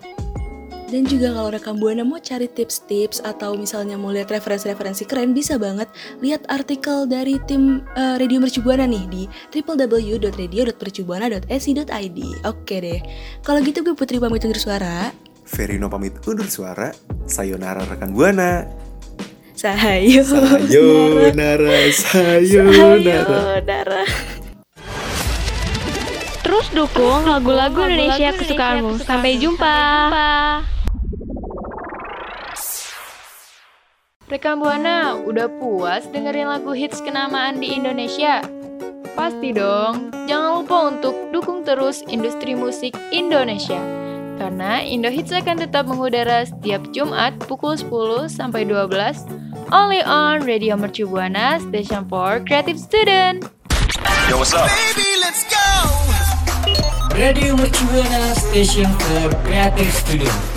Dan 0.89 1.05
juga 1.05 1.37
kalau 1.37 1.53
rekam 1.53 1.77
buana 1.77 2.01
mau 2.01 2.17
cari 2.17 2.49
tips-tips 2.49 3.21
atau 3.21 3.53
misalnya 3.53 3.93
mau 3.93 4.09
lihat 4.09 4.33
referensi-referensi 4.33 5.05
keren 5.05 5.37
bisa 5.37 5.61
banget 5.61 5.85
lihat 6.17 6.49
artikel 6.49 7.05
dari 7.05 7.37
tim 7.45 7.85
eh, 7.93 8.17
Radio 8.17 8.41
Mercu 8.41 8.65
Buana 8.65 8.89
nih 8.89 9.05
di 9.05 9.29
www.radio.mercubuana.esi.id. 9.53 12.19
Oke 12.41 12.75
deh. 12.81 13.05
Kalau 13.45 13.61
gitu 13.61 13.85
gue 13.85 13.93
Putri 13.93 14.17
pamit 14.17 14.41
undur 14.41 14.57
suara. 14.57 15.13
Verino 15.45 15.93
pamit 15.93 16.17
undur 16.25 16.49
suara 16.49 16.89
Sayonara 17.29 17.85
rekan 17.85 18.09
Buana 18.09 18.65
Sahayo. 19.59 20.23
Sayonara 20.23 21.91
Sayonara 21.91 22.95
Sayonara. 23.27 24.03
Terus 26.39 26.67
dukung 26.71 27.27
lagu-lagu 27.27 27.83
Indonesia 27.83 28.31
kesukaanmu. 28.39 29.03
Sampai 29.03 29.35
jumpa. 29.35 29.75
Rekam 34.31 34.63
Buana, 34.63 35.19
udah 35.27 35.51
puas 35.59 36.07
dengerin 36.07 36.47
lagu 36.47 36.71
hits 36.71 37.03
kenamaan 37.03 37.59
di 37.59 37.75
Indonesia? 37.75 38.39
Pasti 39.11 39.51
dong, 39.51 40.15
jangan 40.31 40.63
lupa 40.63 40.77
untuk 40.87 41.35
dukung 41.35 41.67
terus 41.67 41.99
industri 42.07 42.55
musik 42.55 42.95
Indonesia. 43.11 43.83
Karena 44.39 44.79
Indo 44.79 45.11
Hits 45.11 45.35
akan 45.35 45.67
tetap 45.67 45.83
mengudara 45.83 46.47
setiap 46.47 46.79
Jumat 46.95 47.35
pukul 47.43 47.75
10 47.75 48.31
sampai 48.31 48.63
12 48.63 49.48
only 49.71 50.01
on 50.01 50.45
Radio 50.45 50.75
Mercu 50.75 51.07
Buana 51.07 51.59
Station 51.67 52.07
for 52.09 52.39
Creative 52.45 52.79
Student. 52.79 53.43
Yo, 54.29 54.37
what's 54.37 54.53
up? 54.53 54.69
Radio 57.13 57.55
Mercubuana 57.55 58.33
Station 58.35 58.85
for 58.99 59.35
Creative 59.43 59.91
Studio. 59.93 60.48